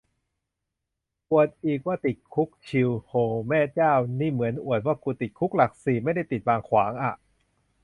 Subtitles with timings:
[1.31, 3.11] อวดอีกว่าติดคุกชิล โห
[3.49, 7.13] แม่เจ้า นี่เหมือนอวดว่ากูติดคุกหลักสี่ไม่ได้ติดบางขวางอะ